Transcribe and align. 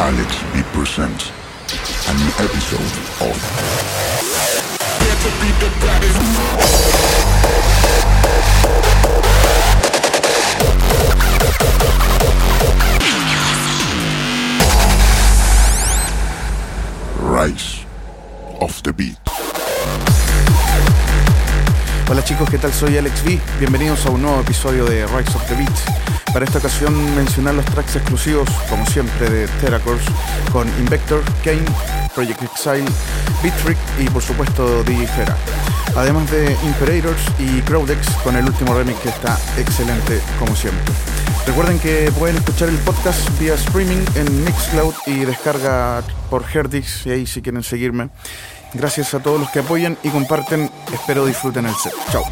Alex 0.00 0.36
B 0.54 0.62
presents 0.72 1.32
a 2.06 2.14
new 2.14 2.30
episode 2.38 2.80
of 3.20 3.34
Rise 17.20 17.84
of 18.60 18.80
the 18.84 18.92
Beat. 18.92 19.18
Hola 22.08 22.22
chicos, 22.22 22.48
¿qué 22.48 22.58
tal? 22.58 22.72
Soy 22.72 22.96
Alex 22.98 23.24
V. 23.24 23.40
Bienvenidos 23.58 24.06
a 24.06 24.10
un 24.10 24.22
nuevo 24.22 24.40
episodio 24.42 24.84
de 24.84 25.06
Rise 25.08 25.36
of 25.36 25.44
the 25.48 25.56
Beat. 25.56 26.17
Para 26.32 26.44
esta 26.44 26.58
ocasión 26.58 27.16
mencionar 27.16 27.54
los 27.54 27.64
tracks 27.66 27.96
exclusivos, 27.96 28.48
como 28.68 28.84
siempre, 28.86 29.28
de 29.28 29.48
Terracourse 29.60 30.04
con 30.52 30.68
Invector, 30.78 31.22
Kane, 31.42 31.64
Project 32.14 32.42
Exile, 32.42 32.84
Beatrick 33.42 33.78
y 33.98 34.08
por 34.10 34.22
supuesto 34.22 34.84
DJ 34.84 35.06
Fera. 35.06 35.36
Además 35.96 36.30
de 36.30 36.56
Imperators 36.64 37.22
y 37.38 37.60
Crowdex 37.62 38.08
con 38.22 38.36
el 38.36 38.44
último 38.44 38.74
remix 38.74 38.98
que 39.00 39.08
está 39.08 39.38
excelente 39.56 40.20
como 40.38 40.54
siempre. 40.54 40.92
Recuerden 41.46 41.78
que 41.78 42.12
pueden 42.18 42.36
escuchar 42.36 42.68
el 42.68 42.76
podcast 42.76 43.26
vía 43.40 43.54
streaming 43.54 44.04
en 44.14 44.44
Mixcloud 44.44 44.94
y 45.06 45.24
descarga 45.24 46.02
por 46.28 46.44
Herdix 46.44 47.06
y 47.06 47.10
ahí 47.10 47.26
si 47.26 47.40
quieren 47.40 47.62
seguirme. 47.62 48.10
Gracias 48.74 49.14
a 49.14 49.20
todos 49.20 49.40
los 49.40 49.50
que 49.50 49.60
apoyan 49.60 49.96
y 50.02 50.10
comparten. 50.10 50.70
Espero 50.92 51.24
disfruten 51.24 51.64
el 51.64 51.74
set. 51.74 51.94
Chao. 52.12 52.24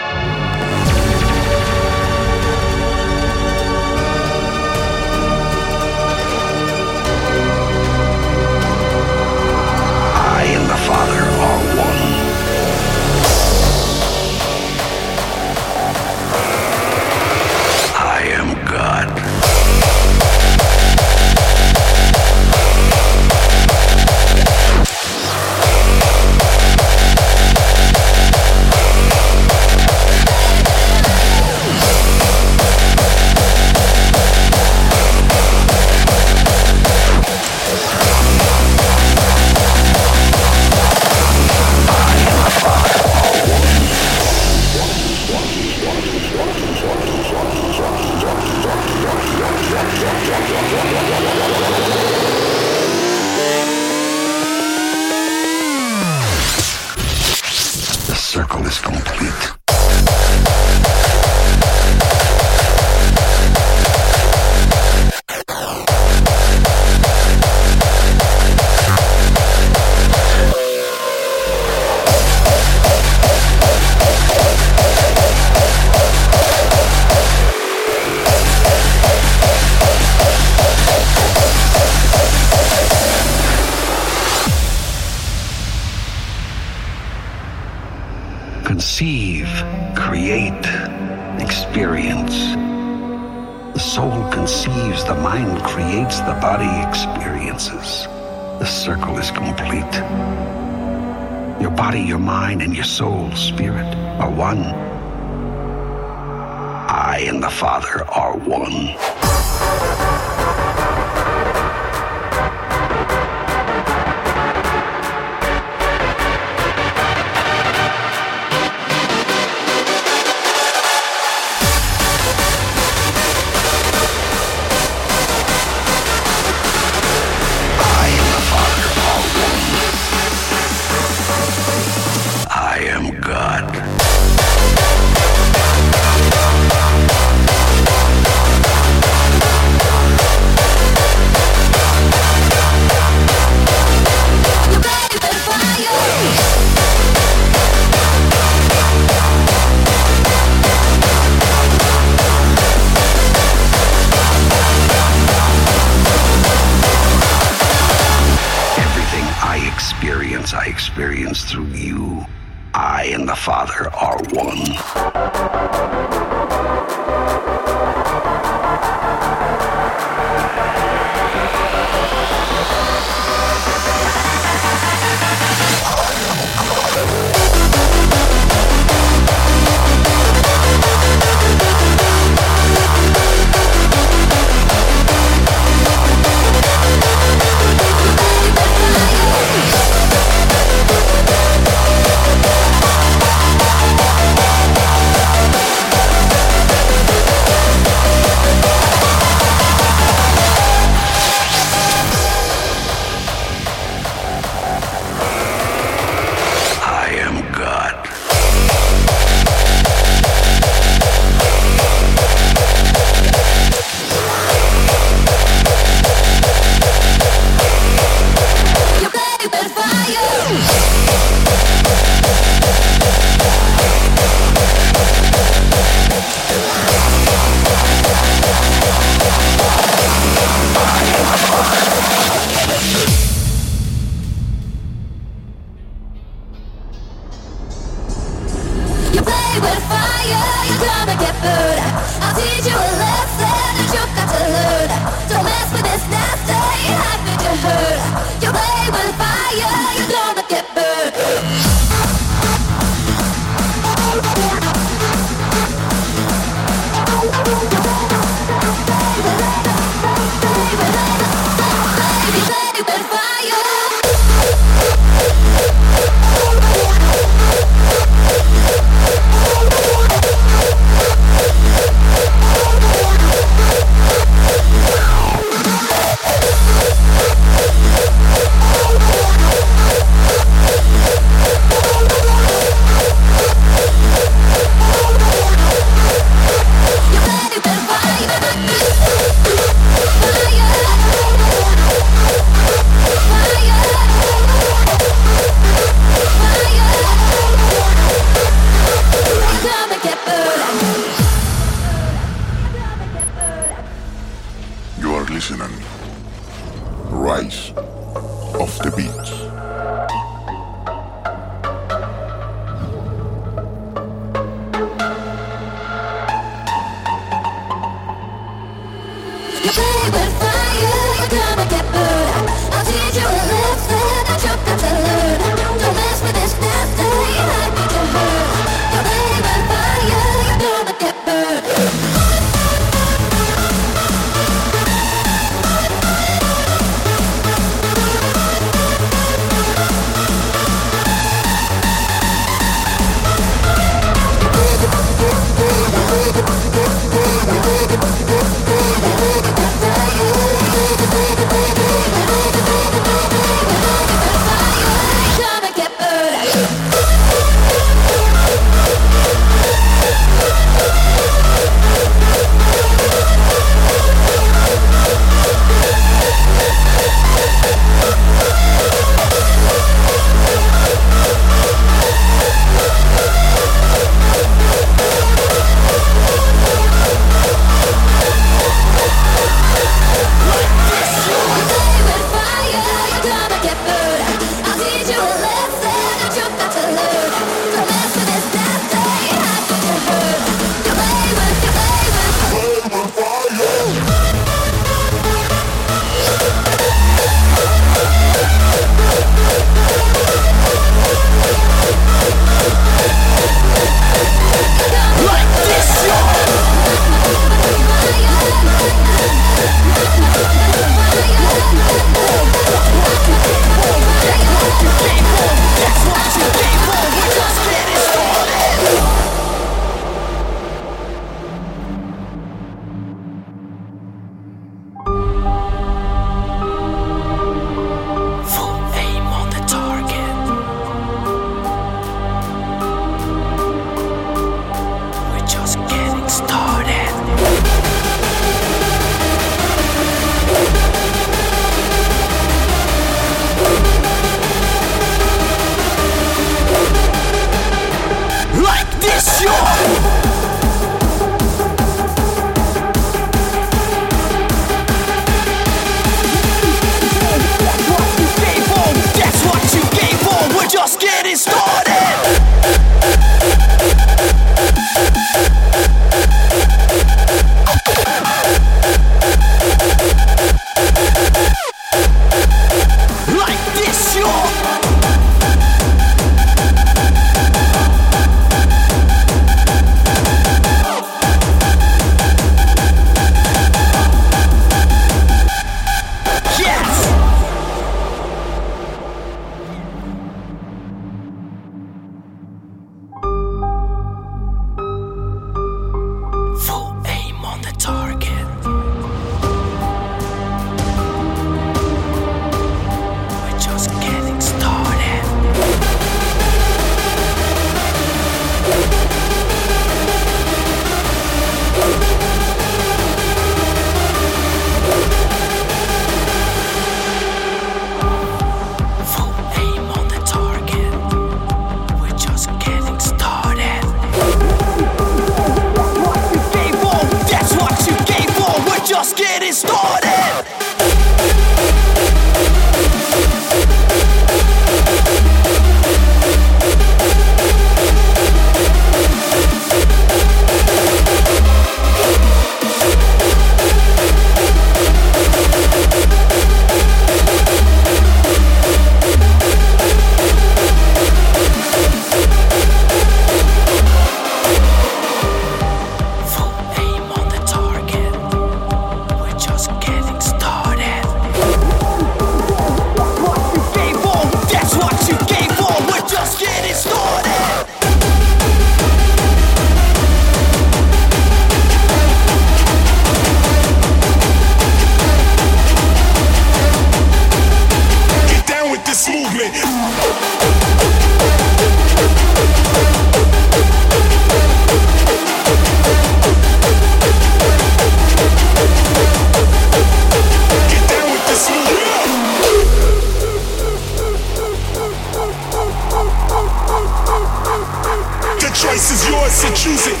Choose 599.68 599.92
it. 599.92 600.00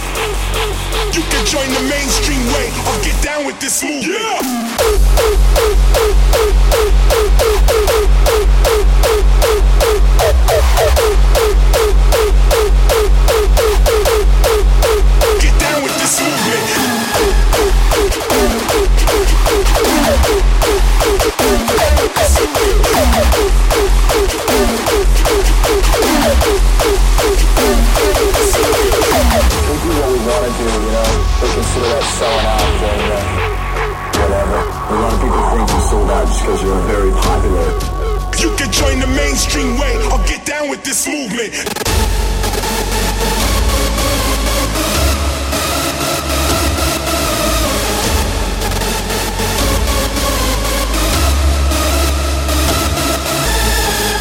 You 1.14 1.22
can 1.28 1.44
join 1.44 1.68
the 1.68 1.84
mainstream 1.88 2.40
way 2.56 2.72
or 2.88 2.96
get 3.04 3.16
down 3.22 3.44
with 3.44 3.60
this 3.60 3.82
movement. 3.82 4.16
Get 4.16 4.47
mainstream 39.38 39.78
way 39.78 39.94
or 40.10 40.18
get 40.26 40.44
down 40.44 40.68
with 40.68 40.82
this 40.82 41.06
movement. 41.06 41.54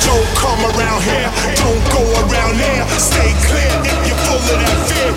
Don't 0.06 0.30
come 0.38 0.62
around 0.70 1.02
here, 1.02 1.32
don't 1.66 1.86
go 1.90 2.04
around 2.22 2.58
there. 2.60 2.86
Stay 3.02 3.34
clear 3.50 3.74
if 3.90 3.98
you're 4.06 4.22
full 4.30 4.38
of 4.38 4.60
that 4.62 4.80
fear. 4.86 5.10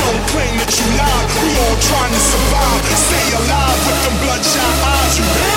Don't 0.00 0.22
claim 0.32 0.56
that 0.56 0.72
you 0.72 0.88
lied, 0.96 1.26
we 1.44 1.52
all 1.68 1.76
trying 1.84 2.12
to 2.16 2.22
survive. 2.32 2.80
Stay 2.96 3.26
alive 3.44 3.78
with 3.84 3.98
them 4.08 4.16
bloodshot 4.24 4.74
eyes, 4.88 5.18
you 5.18 5.55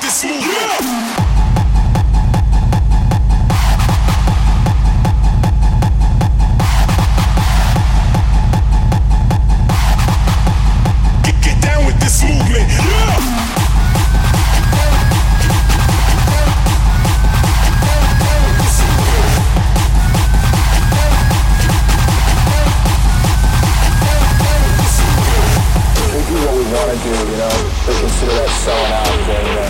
this 0.00 0.24
movement. 0.24 0.42
Get, 0.42 1.15
Consider 28.16 28.32
that 28.32 28.48
selling 28.64 28.96
out 28.96 29.28
and 29.28 29.60
uh, 29.60 29.68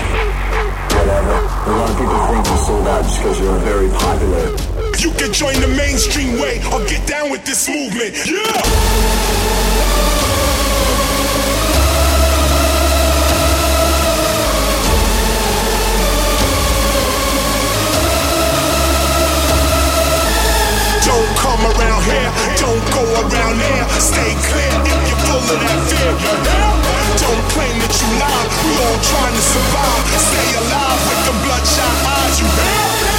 whatever. 0.94 1.34
A 1.66 1.74
lot 1.74 1.90
of 1.90 1.98
people 1.98 2.14
think 2.30 2.46
you 2.46 2.54
sold 2.62 2.86
out 2.86 3.02
just 3.02 3.18
because 3.18 3.34
you're 3.40 3.58
very 3.58 3.88
popular. 3.90 4.54
You 5.02 5.10
can 5.18 5.32
join 5.32 5.60
the 5.60 5.66
mainstream 5.76 6.38
way 6.38 6.62
or 6.70 6.78
get 6.86 7.04
down 7.08 7.32
with 7.32 7.44
this 7.44 7.68
movement. 7.68 8.14
Yeah. 8.24 8.62
Come 21.46 21.62
around 21.70 22.02
here, 22.02 22.30
don't 22.58 22.84
go 22.90 23.02
around 23.22 23.56
there. 23.58 23.84
Stay 24.02 24.34
clear 24.50 24.74
if 24.82 25.04
you're 25.06 25.22
full 25.30 25.46
of 25.54 25.58
that 25.62 25.80
fear. 25.86 26.12
Don't 27.22 27.44
claim 27.54 27.76
that 27.78 27.94
you 28.02 28.08
lied, 28.18 28.48
we 28.66 28.72
all 28.82 28.98
trying 29.10 29.34
to 29.34 29.44
survive. 29.54 30.04
Stay 30.18 30.50
alive 30.58 31.00
with 31.06 31.22
the 31.28 31.34
bloodshot 31.46 31.96
eyes, 32.18 32.40
you 32.40 32.48
hear? 32.50 33.15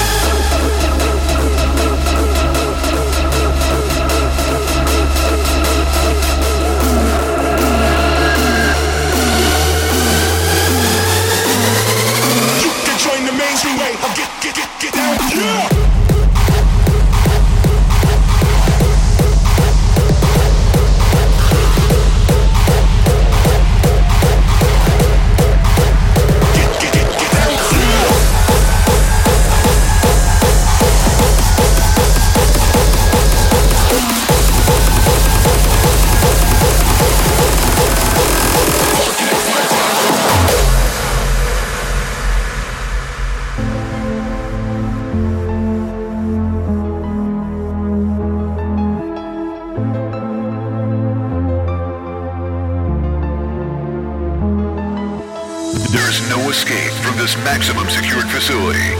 Maximum 57.57 57.89
secured 57.89 58.27
facility. 58.27 58.93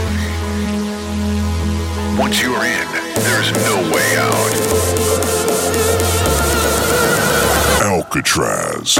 Once 2.18 2.42
you're 2.42 2.64
in, 2.64 2.88
there's 3.22 3.52
no 3.52 3.88
way 3.94 4.16
out. 4.16 4.52
Alcatraz. 7.84 8.98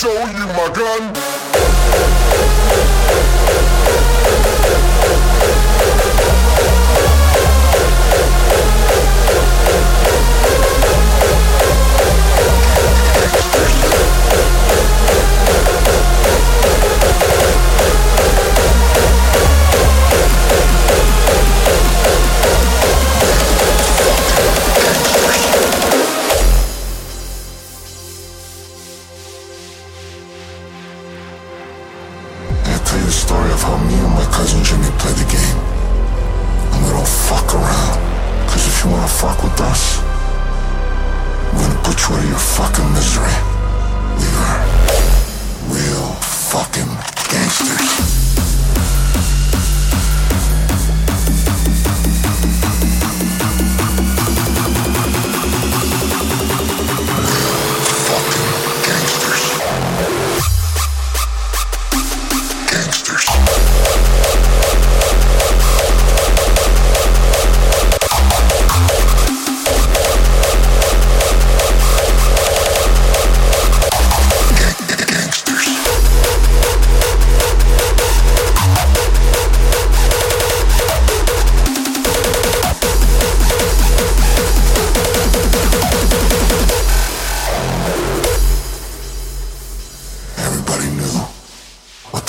show 0.00 0.08
you 0.08 0.46
my 0.56 0.72
gun. 0.72 1.39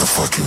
Put 0.08 0.38
you 0.38 0.46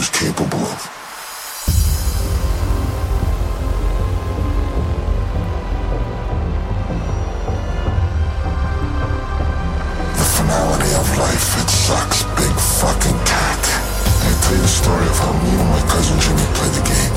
out 14.87 15.03
of 15.03 15.19
how 15.19 15.33
me 15.43 15.51
and 15.51 15.71
my 15.71 15.83
cousin 15.89 16.19
Jimmy 16.21 16.47
play 16.55 16.71
the 16.77 16.83
game, 16.91 17.15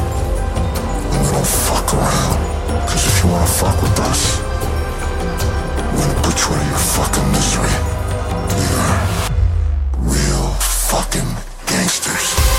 and 1.12 1.20
we 1.26 1.30
don't 1.32 1.52
fuck 1.68 1.94
around. 1.94 2.40
'Cause 2.88 3.04
if 3.06 3.24
you 3.24 3.30
wanna 3.32 3.46
fuck 3.48 3.82
with 3.82 4.00
us, 4.00 4.22
we'll 5.96 6.16
portray 6.24 6.64
your 6.72 6.84
fucking 6.96 7.32
misery. 7.32 7.76
We 8.58 8.66
are 8.84 8.98
real 10.16 10.48
fucking 10.92 11.30
gangsters. 11.78 12.57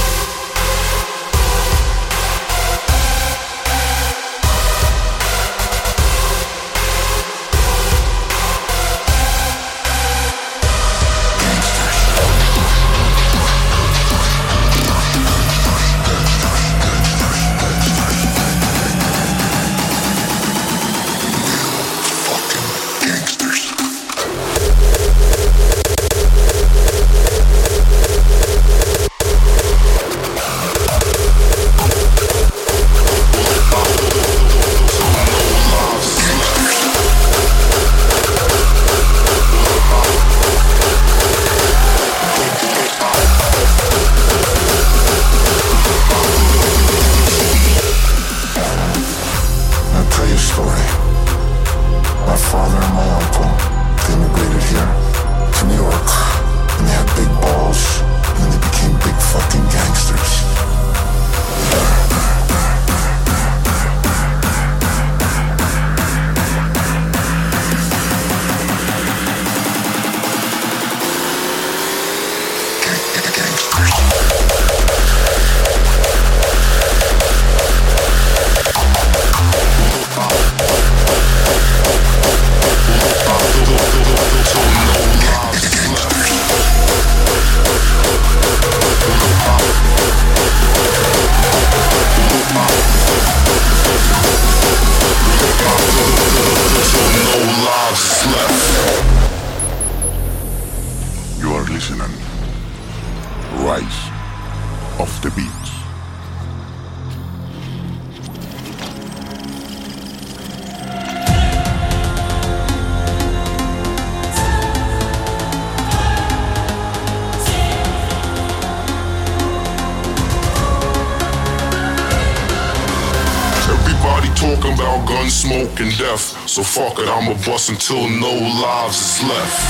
So 126.58 126.64
fuck 126.64 126.98
it, 126.98 127.06
I'ma 127.06 127.34
bust 127.46 127.68
until 127.68 128.08
no 128.08 128.34
lives 128.34 128.98
is 128.98 129.22
left. 129.22 129.62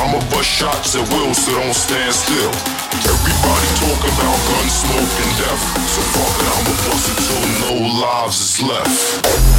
I'ma 0.00 0.20
bust 0.30 0.48
shots 0.48 0.96
at 0.96 1.06
will, 1.12 1.34
so 1.34 1.52
don't 1.52 1.74
stand 1.74 2.14
still. 2.14 2.48
Everybody 2.96 3.68
talking 3.76 4.12
about 4.16 4.40
gun 4.48 4.68
smoke 4.72 5.14
and 5.20 5.32
death. 5.36 5.64
So 5.84 6.00
fuck 6.16 6.32
it, 6.40 6.48
I'ma 6.48 6.72
bust 6.88 7.12
until 7.12 7.44
no 7.60 8.00
lives 8.00 8.40
is 8.40 8.62
left. 8.62 9.49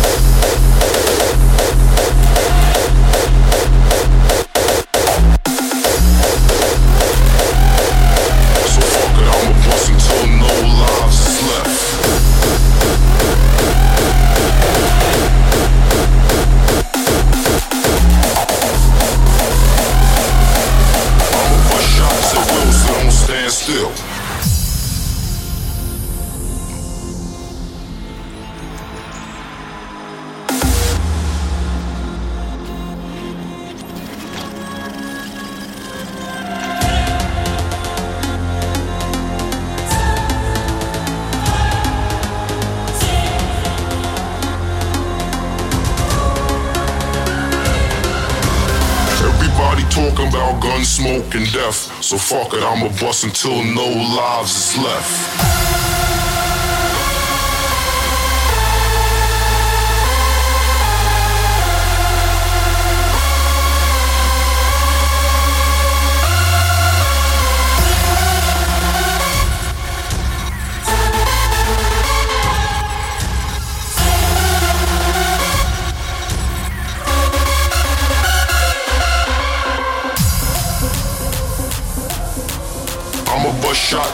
About 50.32 50.61
gun 50.61 50.86
smoke 50.86 51.36
and 51.36 51.51
death. 51.51 52.01
So 52.01 52.17
fuck 52.17 52.53
it, 52.53 52.63
I'ma 52.63 52.88
bust 52.99 53.25
until 53.25 53.63
no 53.63 53.86
lives 53.86 54.55
is 54.55 54.77
left. 54.77 55.61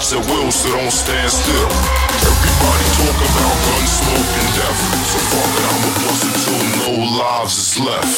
Shots 0.08 0.14
at 0.14 0.32
will, 0.32 0.52
so 0.52 0.70
don't 0.70 0.92
stand 0.92 1.32
still. 1.32 1.70
Everybody 2.24 2.86
talk 2.96 3.18
about 3.18 3.56
gun 3.66 3.88
smoke 3.88 4.32
and 4.40 4.50
death. 4.56 4.80
So 5.06 5.20
fuck 5.32 5.52
it, 5.58 5.66
I'ma 5.72 5.92
bust 6.04 6.24
until 6.28 6.60
no 6.78 7.18
lives 7.18 7.56
is 7.58 7.80
left. 7.80 8.18